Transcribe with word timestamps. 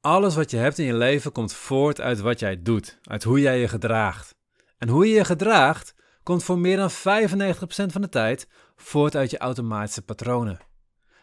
Alles 0.00 0.34
wat 0.34 0.50
je 0.50 0.56
hebt 0.56 0.78
in 0.78 0.84
je 0.84 0.94
leven 0.94 1.32
komt 1.32 1.52
voort 1.52 2.00
uit 2.00 2.20
wat 2.20 2.38
jij 2.38 2.62
doet, 2.62 2.98
uit 3.02 3.22
hoe 3.22 3.40
jij 3.40 3.60
je 3.60 3.68
gedraagt. 3.68 4.34
En 4.78 4.88
hoe 4.88 5.06
je 5.06 5.14
je 5.14 5.24
gedraagt 5.24 5.94
komt 6.22 6.44
voor 6.44 6.58
meer 6.58 6.76
dan 6.76 6.90
95% 6.90 6.92
van 7.64 8.00
de 8.00 8.08
tijd 8.08 8.48
voort 8.76 9.16
uit 9.16 9.30
je 9.30 9.38
automatische 9.38 10.02
patronen. 10.02 10.58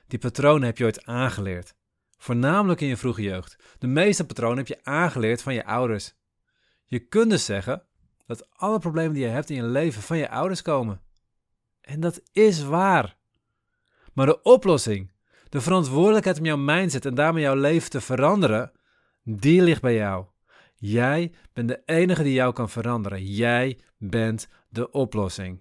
Die 0.08 0.20
patronen 0.20 0.64
heb 0.64 0.78
je 0.78 0.84
ooit 0.84 1.06
aangeleerd. 1.06 1.76
Voornamelijk 2.18 2.82
in 2.82 2.88
je 2.88 2.98
vroege 2.98 3.22
jeugd. 3.22 3.56
De 3.80 3.88
meeste 3.88 4.26
patronen 4.26 4.58
heb 4.58 4.68
je 4.68 4.84
aangeleerd 4.84 5.42
van 5.42 5.54
je 5.54 5.66
ouders. 5.66 6.14
Je 6.86 7.00
kunt 7.00 7.30
dus 7.30 7.46
zeggen 7.46 7.84
dat 8.26 8.48
alle 8.52 8.80
problemen 8.80 9.14
die 9.14 9.24
je 9.24 9.30
hebt 9.30 9.50
in 9.50 9.56
je 9.56 9.64
leven 9.64 10.02
van 10.02 10.18
je 10.18 10.30
ouders 10.30 10.62
komen. 10.62 11.02
En 11.82 12.00
dat 12.00 12.22
is 12.32 12.64
waar. 12.64 13.18
Maar 14.14 14.26
de 14.26 14.42
oplossing, 14.42 15.12
de 15.50 15.62
verantwoordelijkheid 15.62 16.40
om 16.40 16.46
jouw 16.46 16.58
mindset 16.58 17.06
en 17.06 17.16
daarmee 17.16 17.44
jouw 17.44 17.56
leven 17.56 17.90
te 17.90 18.02
veranderen, 18.02 18.72
die 19.24 19.62
ligt 19.62 19.82
bij 19.82 19.96
jou. 19.96 20.26
Jij 20.76 21.32
bent 21.54 21.68
de 21.68 21.82
enige 21.86 22.24
die 22.24 22.34
jou 22.34 22.54
kan 22.54 22.70
veranderen. 22.70 23.26
Jij 23.26 23.80
bent 23.98 24.48
de 24.70 24.92
oplossing. 24.92 25.60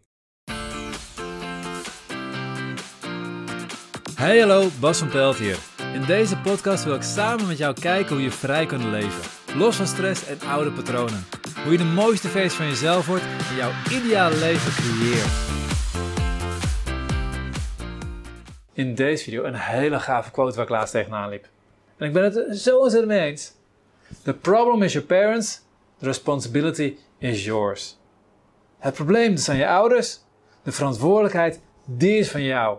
Hey 4.14 4.38
hallo, 4.38 4.68
Bas 4.80 4.98
van 4.98 5.08
Pelt 5.08 5.36
hier. 5.36 5.58
In 5.94 6.04
deze 6.04 6.38
podcast 6.38 6.84
wil 6.84 6.94
ik 6.94 7.02
samen 7.02 7.46
met 7.46 7.58
jou 7.58 7.80
kijken 7.80 8.14
hoe 8.14 8.24
je 8.24 8.30
vrij 8.30 8.66
kunt 8.66 8.84
leven. 8.84 9.22
Los 9.58 9.76
van 9.76 9.86
stress 9.86 10.26
en 10.26 10.40
oude 10.40 10.72
patronen. 10.72 11.24
Hoe 11.62 11.72
je 11.72 11.78
de 11.78 11.84
mooiste 11.84 12.28
versie 12.28 12.58
van 12.58 12.66
jezelf 12.66 13.06
wordt 13.06 13.24
en 13.24 13.56
jouw 13.56 13.70
ideale 13.90 14.36
leven 14.36 14.72
creëert. 14.72 15.65
In 18.76 18.94
deze 18.94 19.24
video 19.24 19.44
een 19.44 19.54
hele 19.54 20.00
gave 20.00 20.30
quote 20.30 20.54
waar 20.54 20.64
ik 20.64 20.70
laatst 20.70 20.92
tegenaan 20.92 21.28
liep. 21.28 21.48
En 21.96 22.06
ik 22.06 22.12
ben 22.12 22.24
het 22.24 22.58
zo 22.58 22.78
ontzettend 22.78 23.12
mee 23.12 23.30
eens. 23.30 23.52
The 24.22 24.34
problem 24.34 24.82
is 24.82 24.92
your 24.92 25.08
parents, 25.08 25.62
the 25.98 26.04
responsibility 26.04 26.96
is 27.18 27.44
yours. 27.44 27.98
Het 28.78 28.94
probleem 28.94 29.36
zijn 29.36 29.58
je 29.58 29.68
ouders, 29.68 30.20
de 30.62 30.72
verantwoordelijkheid 30.72 31.60
die 31.84 32.18
is 32.18 32.30
van 32.30 32.42
jou. 32.42 32.78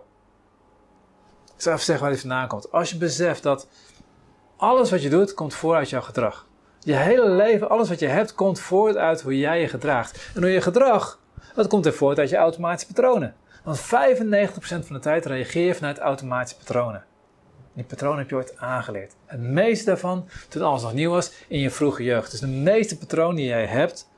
Ik 1.56 1.62
zal 1.62 1.72
even 1.72 1.84
zeggen 1.84 2.04
waar 2.04 2.12
die 2.12 2.22
vandaan 2.22 2.48
komt. 2.48 2.72
Als 2.72 2.90
je 2.90 2.96
beseft 2.96 3.42
dat 3.42 3.68
alles 4.56 4.90
wat 4.90 5.02
je 5.02 5.08
doet, 5.08 5.34
komt 5.34 5.54
voort 5.54 5.76
uit 5.76 5.90
jouw 5.90 6.00
gedrag. 6.00 6.46
Je 6.78 6.94
hele 6.94 7.28
leven, 7.28 7.68
alles 7.68 7.88
wat 7.88 7.98
je 7.98 8.06
hebt, 8.06 8.34
komt 8.34 8.60
voort 8.60 8.96
uit 8.96 9.22
hoe 9.22 9.38
jij 9.38 9.60
je 9.60 9.68
gedraagt. 9.68 10.30
En 10.34 10.42
hoe 10.42 10.50
je 10.50 10.60
gedrag, 10.60 11.18
dat 11.54 11.66
komt 11.66 11.86
er 11.86 11.92
voort 11.92 12.18
uit 12.18 12.30
je 12.30 12.36
automatische 12.36 12.92
patronen. 12.92 13.36
Want 13.68 13.80
95% 13.80 13.82
van 14.60 14.82
de 14.88 14.98
tijd 14.98 15.26
reageer 15.26 15.66
je 15.66 15.74
vanuit 15.74 15.98
automatische 15.98 16.56
patronen. 16.56 17.04
Die 17.72 17.84
patronen 17.84 18.18
heb 18.18 18.28
je 18.28 18.36
ooit 18.36 18.56
aangeleerd. 18.56 19.14
Het 19.26 19.40
meeste 19.40 19.84
daarvan, 19.84 20.28
toen 20.48 20.62
alles 20.62 20.82
nog 20.82 20.92
nieuw 20.92 21.10
was, 21.10 21.32
in 21.48 21.60
je 21.60 21.70
vroege 21.70 22.02
jeugd. 22.02 22.30
Dus 22.30 22.40
de 22.40 22.46
meeste 22.46 22.98
patronen 22.98 23.36
die 23.36 23.46
jij 23.46 23.66
hebt, 23.66 24.08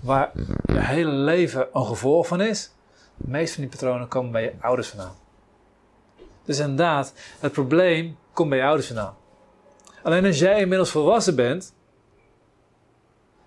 waar 0.00 0.30
je 0.66 0.80
hele 0.80 1.10
leven 1.10 1.66
een 1.72 1.86
gevolg 1.86 2.26
van 2.26 2.40
is, 2.40 2.72
de 3.16 3.30
meeste 3.30 3.54
van 3.54 3.62
die 3.62 3.72
patronen 3.72 4.08
komen 4.08 4.32
bij 4.32 4.42
je 4.42 4.52
ouders 4.60 4.88
vandaan. 4.88 5.14
Dus 6.44 6.58
inderdaad, 6.58 7.12
het 7.40 7.52
probleem 7.52 8.16
komt 8.32 8.48
bij 8.48 8.58
je 8.58 8.64
ouders 8.64 8.86
vandaan. 8.86 9.16
Alleen 10.02 10.24
als 10.24 10.38
jij 10.38 10.60
inmiddels 10.60 10.90
volwassen 10.90 11.36
bent, 11.36 11.74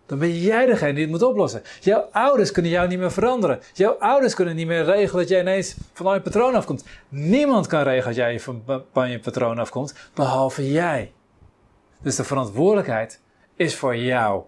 dan 0.08 0.20
ben 0.20 0.38
jij 0.38 0.66
degene 0.66 0.94
die 0.94 1.02
het 1.02 1.12
moet 1.12 1.24
oplossen. 1.24 1.62
Jouw 1.80 2.08
ouders 2.12 2.52
kunnen 2.52 2.72
jou 2.72 2.88
niet 2.88 3.00
meer 3.00 3.12
veranderen. 3.12 3.60
Jouw 3.74 3.96
ouders 4.00 4.34
kunnen 4.34 4.56
niet 4.56 4.68
meer 4.68 4.84
regelen 4.84 5.22
dat 5.22 5.30
jij 5.30 5.42
ineens 5.42 5.76
van 5.94 6.14
je 6.14 6.22
patroon 6.22 6.56
afkomt. 6.56 6.84
Niemand 7.10 7.68
kan 7.68 7.84
regelen 7.84 8.16
dat 8.16 8.16
jij 8.16 8.40
van 8.94 9.10
je 9.10 9.20
patroon 9.20 9.60
afkomt, 9.60 9.94
behalve 10.14 10.72
jij. 10.72 11.12
Dus 12.02 12.16
de 12.16 12.24
verantwoordelijkheid 12.24 13.22
is 13.56 13.76
voor 13.76 13.96
jou. 13.96 14.44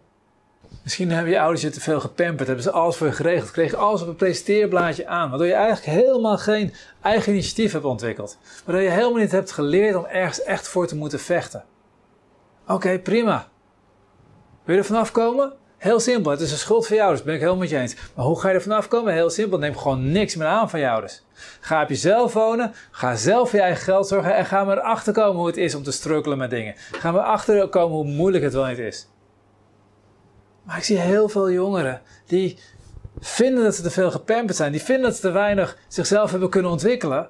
Misschien 0.83 1.11
hebben 1.11 1.31
je 1.31 1.39
ouders 1.39 1.61
je 1.61 1.69
te 1.69 1.81
veel 1.81 1.99
gepamperd, 1.99 2.47
hebben 2.47 2.63
ze 2.63 2.71
alles 2.71 2.95
voor 2.95 3.07
je 3.07 3.13
geregeld, 3.13 3.51
kregen 3.51 3.77
alles 3.77 4.01
op 4.01 4.07
een 4.07 4.15
presenteerblaadje 4.15 5.07
aan, 5.07 5.29
waardoor 5.29 5.47
je 5.47 5.53
eigenlijk 5.53 5.97
helemaal 5.97 6.37
geen 6.37 6.73
eigen 7.01 7.31
initiatief 7.31 7.71
hebt 7.71 7.85
ontwikkeld. 7.85 8.37
Waardoor 8.65 8.83
je 8.83 8.89
helemaal 8.89 9.19
niet 9.19 9.31
hebt 9.31 9.51
geleerd 9.51 9.95
om 9.95 10.05
ergens 10.05 10.43
echt 10.43 10.67
voor 10.67 10.87
te 10.87 10.95
moeten 10.95 11.19
vechten. 11.19 11.63
Oké, 12.67 12.99
prima. 12.99 13.47
Wil 14.69 14.77
je 14.77 14.83
er 14.83 14.89
vanaf 14.89 15.11
komen? 15.11 15.53
Heel 15.77 15.99
simpel. 15.99 16.31
Het 16.31 16.41
is 16.41 16.51
een 16.51 16.57
schuld 16.57 16.87
van 16.87 16.95
je 16.95 17.01
ouders. 17.01 17.23
Ben 17.23 17.33
ik 17.33 17.39
helemaal 17.39 17.59
met 17.59 17.69
je 17.69 17.77
eens. 17.77 17.95
Maar 18.15 18.25
hoe 18.25 18.39
ga 18.39 18.49
je 18.49 18.55
er 18.55 18.61
vanaf 18.61 18.87
komen? 18.87 19.13
Heel 19.13 19.29
simpel. 19.29 19.57
Neem 19.57 19.77
gewoon 19.77 20.11
niks 20.11 20.35
meer 20.35 20.47
aan 20.47 20.69
van 20.69 20.79
je 20.79 20.89
ouders. 20.89 21.23
Ga 21.59 21.83
op 21.83 21.89
jezelf 21.89 22.33
wonen. 22.33 22.73
Ga 22.91 23.15
zelf 23.15 23.49
voor 23.49 23.59
je 23.59 23.65
eigen 23.65 23.83
geld 23.83 24.07
zorgen. 24.07 24.35
En 24.35 24.45
ga 24.45 24.63
maar 24.63 24.77
erachter 24.77 25.13
komen 25.13 25.37
hoe 25.37 25.47
het 25.47 25.57
is 25.57 25.75
om 25.75 25.83
te 25.83 25.91
strukkelen 25.91 26.37
met 26.37 26.49
dingen. 26.49 26.75
Ga 26.91 27.11
maar 27.11 27.21
erachter 27.21 27.67
komen 27.67 27.95
hoe 27.95 28.05
moeilijk 28.05 28.43
het 28.43 28.53
wel 28.53 28.65
niet 28.65 28.77
is. 28.77 29.07
Maar 30.63 30.77
ik 30.77 30.83
zie 30.83 30.97
heel 30.97 31.29
veel 31.29 31.51
jongeren 31.51 32.01
die 32.25 32.59
vinden 33.19 33.63
dat 33.63 33.75
ze 33.75 33.81
te 33.81 33.91
veel 33.91 34.11
gepamperd 34.11 34.57
zijn. 34.57 34.71
Die 34.71 34.83
vinden 34.83 35.05
dat 35.05 35.15
ze 35.15 35.21
te 35.21 35.31
weinig 35.31 35.77
zichzelf 35.87 36.31
hebben 36.31 36.49
kunnen 36.49 36.71
ontwikkelen. 36.71 37.29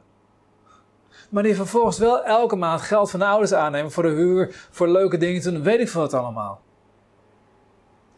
Maar 1.30 1.44
die 1.44 1.56
vervolgens 1.56 1.98
wel 1.98 2.24
elke 2.24 2.56
maand 2.56 2.82
geld 2.82 3.12
van 3.12 3.20
de 3.20 3.26
ouders 3.26 3.54
aannemen 3.54 3.92
voor 3.92 4.04
de 4.04 4.10
huur, 4.10 4.68
voor 4.72 4.88
leuke 4.88 5.18
dingen 5.18 5.42
doen. 5.42 5.64
Weet 5.64 5.80
ik 5.80 5.90
veel 5.90 6.02
wat 6.02 6.14
allemaal 6.14 6.68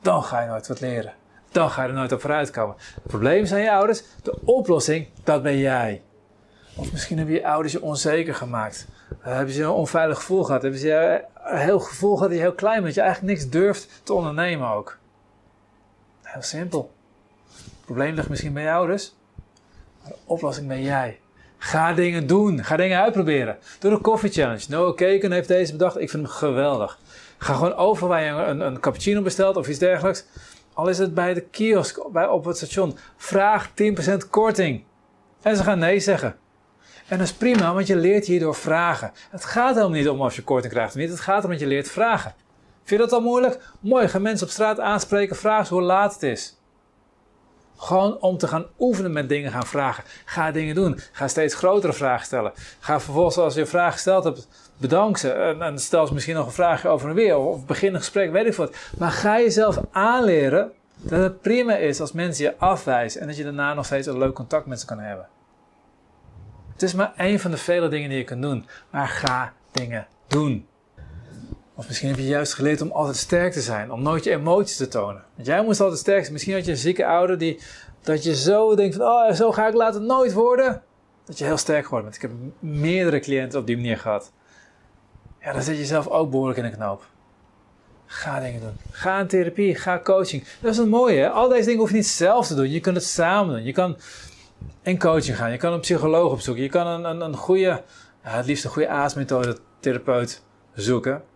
dan 0.01 0.23
ga 0.23 0.41
je 0.41 0.47
nooit 0.47 0.67
wat 0.67 0.79
leren. 0.79 1.13
Dan 1.51 1.69
ga 1.69 1.81
je 1.81 1.87
er 1.87 1.93
nooit 1.93 2.11
op 2.11 2.21
vooruit 2.21 2.49
komen. 2.49 2.75
Het 2.93 3.03
probleem 3.03 3.45
zijn 3.45 3.63
je 3.63 3.71
ouders, 3.71 4.03
de 4.23 4.39
oplossing, 4.45 5.07
dat 5.23 5.43
ben 5.43 5.57
jij. 5.57 6.01
Of 6.75 6.91
misschien 6.91 7.17
hebben 7.17 7.35
je 7.35 7.47
ouders 7.47 7.73
je 7.73 7.81
onzeker 7.81 8.35
gemaakt. 8.35 8.87
Uh, 9.19 9.25
hebben 9.25 9.53
ze 9.53 9.63
een 9.63 9.69
onveilig 9.69 10.17
gevoel 10.17 10.43
gehad? 10.43 10.61
Hebben 10.61 10.79
ze 10.79 11.23
een 11.33 11.57
heel 11.57 11.79
gevoel 11.79 12.13
gehad 12.15 12.29
dat 12.29 12.37
je 12.37 12.43
heel 12.43 12.55
klein 12.55 12.75
bent, 12.75 12.85
dat 12.85 12.95
je 12.95 13.01
eigenlijk 13.01 13.33
niks 13.33 13.49
durft 13.49 14.01
te 14.03 14.13
ondernemen 14.13 14.69
ook? 14.69 14.97
Heel 16.21 16.41
simpel. 16.41 16.91
Het 17.53 17.85
probleem 17.85 18.15
ligt 18.15 18.29
misschien 18.29 18.53
bij 18.53 18.63
je 18.63 18.71
ouders, 18.71 19.15
maar 20.01 20.11
de 20.11 20.17
oplossing 20.25 20.67
ben 20.67 20.81
jij. 20.81 21.19
Ga 21.63 21.93
dingen 21.93 22.27
doen. 22.27 22.63
Ga 22.63 22.75
dingen 22.75 23.01
uitproberen. 23.01 23.57
Doe 23.79 23.91
de 23.91 24.01
Coffee 24.01 24.31
Challenge. 24.31 24.65
Noah 24.69 24.95
Keken 24.95 25.31
heeft 25.31 25.47
deze 25.47 25.71
bedacht. 25.71 25.99
Ik 25.99 26.09
vind 26.09 26.23
hem 26.23 26.31
geweldig. 26.31 26.99
Ga 27.37 27.53
gewoon 27.53 27.75
over 27.75 28.07
waar 28.07 28.23
je 28.23 28.29
een, 28.29 28.59
een 28.59 28.79
cappuccino 28.79 29.21
bestelt 29.21 29.57
of 29.57 29.67
iets 29.67 29.79
dergelijks. 29.79 30.25
Al 30.73 30.89
is 30.89 30.97
het 30.97 31.13
bij 31.13 31.33
de 31.33 31.41
kiosk 31.41 32.11
bij, 32.11 32.27
op 32.27 32.45
het 32.45 32.57
station. 32.57 32.97
Vraag 33.17 33.69
10% 33.69 33.73
korting. 34.29 34.83
En 35.41 35.55
ze 35.55 35.63
gaan 35.63 35.79
nee 35.79 35.99
zeggen. 35.99 36.35
En 37.07 37.17
dat 37.17 37.27
is 37.27 37.33
prima, 37.33 37.73
want 37.73 37.87
je 37.87 37.95
leert 37.95 38.25
hierdoor 38.25 38.55
vragen. 38.55 39.11
Het 39.29 39.45
gaat 39.45 39.75
helemaal 39.75 39.97
niet 39.97 40.09
om 40.09 40.21
of 40.21 40.35
je 40.35 40.43
korting 40.43 40.73
krijgt 40.73 40.93
of 40.93 40.99
niet. 40.99 41.09
Het 41.09 41.19
gaat 41.19 41.43
om 41.43 41.49
dat 41.49 41.59
je 41.59 41.67
leert 41.67 41.89
vragen. 41.89 42.33
Vind 42.83 43.01
je 43.01 43.07
dat 43.07 43.11
al 43.11 43.21
moeilijk? 43.21 43.59
Mooi, 43.79 44.07
ga 44.07 44.19
mensen 44.19 44.47
op 44.47 44.53
straat 44.53 44.79
aanspreken, 44.79 45.35
vraag 45.35 45.67
ze 45.67 45.73
hoe 45.73 45.83
laat 45.83 46.13
het 46.13 46.23
is. 46.23 46.60
Gewoon 47.81 48.19
om 48.19 48.37
te 48.37 48.47
gaan 48.47 48.65
oefenen 48.79 49.11
met 49.11 49.29
dingen 49.29 49.51
gaan 49.51 49.65
vragen. 49.65 50.03
Ga 50.25 50.51
dingen 50.51 50.75
doen. 50.75 50.99
Ga 51.11 51.27
steeds 51.27 51.55
grotere 51.55 51.93
vragen 51.93 52.25
stellen. 52.25 52.51
Ga 52.79 52.99
vervolgens, 52.99 53.37
als 53.37 53.53
je 53.53 53.61
een 53.61 53.67
vraag 53.67 53.93
gesteld 53.93 54.23
hebt, 54.23 54.47
bedank 54.77 55.17
ze. 55.17 55.31
En, 55.31 55.79
stel 55.79 56.07
ze 56.07 56.13
misschien 56.13 56.35
nog 56.35 56.45
een 56.45 56.51
vraagje 56.51 56.87
over 56.87 57.09
en 57.09 57.15
weer. 57.15 57.37
Of 57.37 57.65
begin 57.65 57.93
een 57.93 57.99
gesprek, 57.99 58.31
weet 58.31 58.45
ik 58.45 58.53
wat. 58.53 58.75
Maar 58.97 59.11
ga 59.11 59.39
jezelf 59.39 59.79
aanleren 59.91 60.71
dat 60.95 61.19
het 61.19 61.41
prima 61.41 61.75
is 61.75 62.01
als 62.01 62.11
mensen 62.11 62.43
je 62.43 62.57
afwijzen. 62.57 63.21
En 63.21 63.27
dat 63.27 63.37
je 63.37 63.43
daarna 63.43 63.73
nog 63.73 63.85
steeds 63.85 64.07
een 64.07 64.17
leuk 64.17 64.33
contact 64.33 64.65
met 64.65 64.79
ze 64.79 64.85
kan 64.85 64.99
hebben. 64.99 65.27
Het 66.73 66.81
is 66.81 66.93
maar 66.93 67.13
één 67.17 67.39
van 67.39 67.51
de 67.51 67.57
vele 67.57 67.87
dingen 67.87 68.09
die 68.09 68.17
je 68.17 68.23
kunt 68.23 68.41
doen. 68.41 68.67
Maar 68.89 69.07
ga 69.07 69.53
dingen 69.71 70.07
doen. 70.27 70.67
Of 71.81 71.87
misschien 71.87 72.09
heb 72.09 72.17
je 72.17 72.25
juist 72.25 72.53
geleerd 72.53 72.81
om 72.81 72.91
altijd 72.91 73.17
sterk 73.17 73.53
te 73.53 73.61
zijn, 73.61 73.91
om 73.91 74.01
nooit 74.01 74.23
je 74.23 74.31
emoties 74.31 74.77
te 74.77 74.87
tonen. 74.87 75.23
Want 75.35 75.47
jij 75.47 75.63
moest 75.63 75.79
altijd 75.79 75.99
sterk 75.99 76.19
zijn. 76.19 76.31
Misschien 76.31 76.53
had 76.53 76.65
je 76.65 76.71
een 76.71 76.77
zieke 76.77 77.05
ouder 77.05 77.37
die, 77.37 77.59
dat 78.01 78.23
je 78.23 78.35
zo 78.35 78.75
denkt 78.75 78.95
van, 78.95 79.05
oh, 79.05 79.31
zo 79.31 79.51
ga 79.51 79.67
ik 79.67 79.73
later 79.73 80.01
nooit 80.01 80.33
worden. 80.33 80.83
Dat 81.25 81.37
je 81.37 81.43
heel 81.43 81.57
sterk 81.57 81.83
geworden 81.83 82.09
bent. 82.09 82.23
Ik 82.23 82.29
heb 82.29 82.31
meerdere 82.59 83.19
cliënten 83.19 83.59
op 83.59 83.67
die 83.67 83.75
manier 83.75 83.97
gehad. 83.97 84.31
Ja, 85.39 85.53
dan 85.53 85.61
zit 85.61 85.77
je 85.77 85.85
zelf 85.85 86.07
ook 86.07 86.29
behoorlijk 86.29 86.57
in 86.57 86.63
de 86.63 86.71
knoop. 86.71 87.05
Ga 88.05 88.39
dingen 88.39 88.61
doen. 88.61 88.77
Ga 88.91 89.19
in 89.19 89.27
therapie, 89.27 89.75
ga 89.75 89.99
coaching. 90.03 90.43
Dat 90.59 90.71
is 90.71 90.77
het 90.77 90.89
mooie, 90.89 91.19
hè? 91.19 91.29
Al 91.29 91.49
deze 91.49 91.65
dingen 91.65 91.79
hoef 91.79 91.89
je 91.89 91.95
niet 91.95 92.07
zelf 92.07 92.47
te 92.47 92.55
doen. 92.55 92.69
Je 92.69 92.79
kunt 92.79 92.95
het 92.95 93.05
samen 93.05 93.55
doen. 93.55 93.63
Je 93.63 93.71
kan 93.73 93.97
in 94.81 94.99
coaching 94.99 95.37
gaan. 95.37 95.51
Je 95.51 95.57
kan 95.57 95.73
een 95.73 95.79
psycholoog 95.79 96.31
opzoeken. 96.31 96.63
Je 96.63 96.69
kan 96.69 96.87
een, 96.87 97.03
een, 97.03 97.21
een 97.21 97.35
goede, 97.35 97.83
het 98.21 98.45
liefst 98.45 98.63
een 98.63 98.71
goede 98.71 98.87
aasmethode 98.87 99.57
therapeut 99.79 100.43
zoeken. 100.73 101.29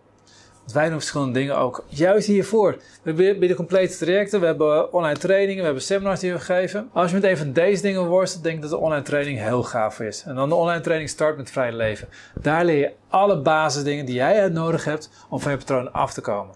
Wij 0.72 0.88
doen 0.88 0.98
verschillende 0.98 1.32
dingen 1.32 1.56
ook. 1.56 1.84
Juist 1.88 2.26
hiervoor. 2.26 2.76
We 3.02 3.12
bieden 3.12 3.56
complete 3.56 3.96
trajecten. 3.96 4.40
We 4.40 4.46
hebben 4.46 4.92
online 4.92 5.18
trainingen. 5.18 5.56
We 5.56 5.64
hebben 5.64 5.82
seminars 5.82 6.20
die 6.20 6.32
we 6.32 6.38
geven. 6.38 6.88
Als 6.92 7.10
je 7.10 7.16
met 7.16 7.24
een 7.24 7.36
van 7.36 7.52
deze 7.52 7.82
dingen 7.82 8.06
worstelt, 8.06 8.42
denk 8.42 8.56
ik 8.56 8.62
dat 8.62 8.70
de 8.70 8.76
online 8.76 9.02
training 9.02 9.38
heel 9.38 9.62
gaaf 9.62 10.00
is. 10.00 10.22
En 10.22 10.34
dan 10.34 10.48
de 10.48 10.54
online 10.54 10.80
training 10.80 11.10
start 11.10 11.36
met 11.36 11.50
vrij 11.50 11.72
leven. 11.72 12.08
Daar 12.40 12.64
leer 12.64 12.78
je 12.78 12.92
alle 13.08 13.40
basisdingen 13.40 14.06
die 14.06 14.14
jij 14.14 14.48
nodig 14.48 14.84
hebt 14.84 15.10
om 15.28 15.40
van 15.40 15.52
je 15.52 15.58
patroon 15.58 15.92
af 15.92 16.12
te 16.12 16.20
komen. 16.20 16.54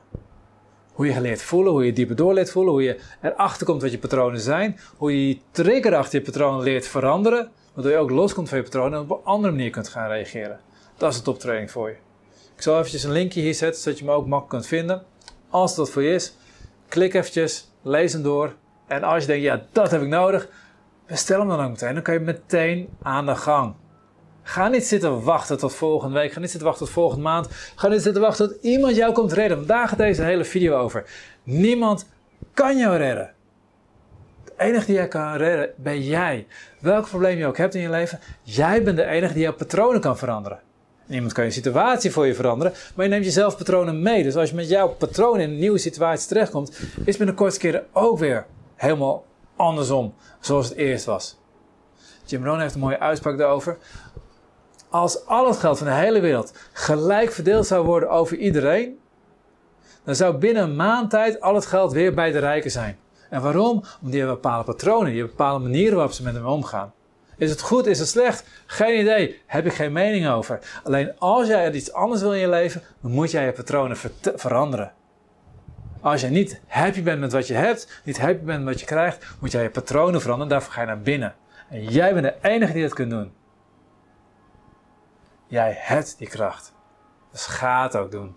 Hoe 0.92 1.06
je 1.06 1.12
geleerd 1.12 1.42
voelen, 1.42 1.72
hoe 1.72 1.86
je 1.86 1.92
dieper 1.92 2.16
door 2.16 2.34
leert 2.34 2.50
voelen, 2.50 2.72
hoe 2.72 2.82
je 2.82 3.00
erachter 3.22 3.66
komt 3.66 3.82
wat 3.82 3.90
je 3.90 3.98
patronen 3.98 4.40
zijn, 4.40 4.78
hoe 4.96 5.28
je 5.28 5.38
trigger 5.50 5.94
achter 5.94 6.18
je 6.18 6.24
patroon 6.24 6.62
leert 6.62 6.86
veranderen, 6.86 7.50
waardoor 7.74 7.92
je 7.92 7.98
ook 7.98 8.10
loskomt 8.10 8.48
van 8.48 8.58
je 8.58 8.64
patronen 8.64 8.92
en 8.92 9.04
op 9.04 9.10
een 9.10 9.24
andere 9.24 9.52
manier 9.52 9.70
kunt 9.70 9.88
gaan 9.88 10.08
reageren. 10.08 10.60
Dat 10.96 11.10
is 11.10 11.16
de 11.16 11.24
toptraining 11.24 11.70
voor 11.70 11.88
je. 11.88 11.96
Ik 12.60 12.66
zal 12.66 12.78
eventjes 12.78 13.04
een 13.04 13.12
linkje 13.12 13.40
hier 13.40 13.54
zetten, 13.54 13.82
zodat 13.82 13.98
je 13.98 14.04
me 14.04 14.10
ook 14.10 14.26
makkelijk 14.26 14.48
kunt 14.48 14.66
vinden. 14.66 15.02
Als 15.50 15.74
dat 15.74 15.90
voor 15.90 16.02
je 16.02 16.14
is, 16.14 16.34
klik 16.88 17.14
eventjes, 17.14 17.70
lees 17.82 18.12
hem 18.12 18.22
door. 18.22 18.54
En 18.86 19.02
als 19.02 19.20
je 19.22 19.26
denkt, 19.26 19.44
ja, 19.44 19.62
dat 19.72 19.90
heb 19.90 20.02
ik 20.02 20.08
nodig, 20.08 20.48
bestel 21.06 21.38
hem 21.38 21.48
dan 21.48 21.60
ook 21.60 21.70
meteen. 21.70 21.94
Dan 21.94 22.02
kan 22.02 22.14
je 22.14 22.20
meteen 22.20 22.88
aan 23.02 23.26
de 23.26 23.36
gang. 23.36 23.74
Ga 24.42 24.68
niet 24.68 24.84
zitten 24.84 25.22
wachten 25.22 25.58
tot 25.58 25.74
volgende 25.74 26.18
week. 26.18 26.32
Ga 26.32 26.40
niet 26.40 26.50
zitten 26.50 26.68
wachten 26.68 26.86
tot 26.86 26.94
volgende 26.94 27.22
maand. 27.22 27.48
Ga 27.76 27.88
niet 27.88 28.02
zitten 28.02 28.22
wachten 28.22 28.48
tot 28.48 28.62
iemand 28.62 28.96
jou 28.96 29.12
komt 29.12 29.32
redden. 29.32 29.56
Want 29.56 29.68
daar 29.68 29.88
gaat 29.88 29.98
deze 29.98 30.22
hele 30.22 30.44
video 30.44 30.78
over. 30.78 31.04
Niemand 31.42 32.06
kan 32.54 32.76
jou 32.76 32.96
redden. 32.96 33.34
De 34.44 34.52
enige 34.56 34.86
die 34.86 34.94
jij 34.94 35.08
kan 35.08 35.36
redden 35.36 35.70
ben 35.76 36.02
jij. 36.02 36.46
Welk 36.80 37.08
probleem 37.08 37.38
je 37.38 37.46
ook 37.46 37.56
hebt 37.56 37.74
in 37.74 37.80
je 37.80 37.90
leven, 37.90 38.20
jij 38.42 38.82
bent 38.82 38.96
de 38.96 39.04
enige 39.04 39.32
die 39.32 39.42
jouw 39.42 39.54
patronen 39.54 40.00
kan 40.00 40.18
veranderen. 40.18 40.60
Niemand 41.10 41.32
kan 41.32 41.44
je 41.44 41.50
situatie 41.50 42.10
voor 42.10 42.26
je 42.26 42.34
veranderen, 42.34 42.72
maar 42.94 43.04
je 43.04 43.10
neemt 43.10 43.24
jezelf 43.24 43.56
patronen 43.56 44.02
mee. 44.02 44.22
Dus 44.22 44.36
als 44.36 44.50
je 44.50 44.54
met 44.54 44.68
jouw 44.68 44.88
patroon 44.88 45.40
in 45.40 45.50
een 45.50 45.58
nieuwe 45.58 45.78
situatie 45.78 46.28
terechtkomt, 46.28 46.78
is 47.04 47.16
met 47.16 47.28
een 47.28 47.34
korte 47.34 47.58
keren 47.58 47.86
ook 47.92 48.18
weer 48.18 48.46
helemaal 48.76 49.24
andersom, 49.56 50.14
zoals 50.40 50.68
het 50.68 50.78
eerst 50.78 51.04
was. 51.04 51.38
Jim 52.24 52.44
Rohn 52.44 52.60
heeft 52.60 52.74
een 52.74 52.80
mooie 52.80 52.98
uitspraak 52.98 53.38
daarover. 53.38 53.78
Als 54.88 55.26
al 55.26 55.46
het 55.46 55.56
geld 55.56 55.78
van 55.78 55.86
de 55.86 55.92
hele 55.92 56.20
wereld 56.20 56.52
gelijk 56.72 57.32
verdeeld 57.32 57.66
zou 57.66 57.86
worden 57.86 58.10
over 58.10 58.36
iedereen, 58.36 58.98
dan 60.04 60.14
zou 60.14 60.36
binnen 60.36 60.62
een 60.62 60.76
maand 60.76 61.10
tijd 61.10 61.40
al 61.40 61.54
het 61.54 61.66
geld 61.66 61.92
weer 61.92 62.14
bij 62.14 62.32
de 62.32 62.38
rijken 62.38 62.70
zijn. 62.70 62.98
En 63.30 63.42
waarom? 63.42 63.70
Omdat 63.70 63.98
die 64.00 64.18
hebben 64.18 64.40
bepaalde 64.40 64.64
patronen, 64.64 65.10
die 65.10 65.18
hebben 65.18 65.36
bepaalde 65.36 65.64
manieren 65.64 65.94
waarop 65.94 66.14
ze 66.14 66.22
met 66.22 66.34
hem 66.34 66.46
omgaan. 66.46 66.92
Is 67.40 67.50
het 67.50 67.60
goed, 67.60 67.86
is 67.86 67.98
het 67.98 68.08
slecht? 68.08 68.44
Geen 68.66 69.00
idee, 69.00 69.40
heb 69.46 69.66
ik 69.66 69.72
geen 69.72 69.92
mening 69.92 70.28
over. 70.28 70.58
Alleen 70.84 71.18
als 71.18 71.46
jij 71.46 71.72
iets 71.72 71.92
anders 71.92 72.20
wil 72.20 72.34
in 72.34 72.40
je 72.40 72.48
leven, 72.48 72.82
dan 73.02 73.10
moet 73.10 73.30
jij 73.30 73.44
je 73.44 73.52
patronen 73.52 73.96
veranderen. 74.34 74.92
Als 76.00 76.20
je 76.20 76.26
niet 76.26 76.60
happy 76.66 77.02
bent 77.02 77.20
met 77.20 77.32
wat 77.32 77.46
je 77.46 77.54
hebt, 77.54 78.00
niet 78.04 78.18
happy 78.18 78.44
bent 78.44 78.64
met 78.64 78.72
wat 78.72 78.80
je 78.80 78.86
krijgt, 78.86 79.26
moet 79.40 79.52
jij 79.52 79.62
je 79.62 79.70
patronen 79.70 80.20
veranderen. 80.20 80.52
Daarvoor 80.52 80.72
ga 80.72 80.80
je 80.80 80.86
naar 80.86 81.00
binnen. 81.00 81.34
En 81.68 81.84
jij 81.84 82.12
bent 82.14 82.24
de 82.24 82.48
enige 82.48 82.72
die 82.72 82.82
dat 82.82 82.94
kunt 82.94 83.10
doen. 83.10 83.32
Jij 85.46 85.74
hebt 85.78 86.18
die 86.18 86.28
kracht. 86.28 86.72
Dus 87.32 87.46
ga 87.46 87.82
het 87.82 87.96
ook 87.96 88.10
doen. 88.10 88.36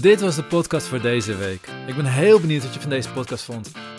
Dit 0.00 0.20
was 0.20 0.36
de 0.36 0.44
podcast 0.44 0.86
voor 0.86 1.00
deze 1.00 1.36
week. 1.36 1.68
Ik 1.86 1.96
ben 1.96 2.04
heel 2.04 2.40
benieuwd 2.40 2.62
wat 2.62 2.74
je 2.74 2.80
van 2.80 2.90
deze 2.90 3.12
podcast 3.12 3.44
vond. 3.44 3.85